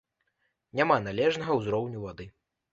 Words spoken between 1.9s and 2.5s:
вады.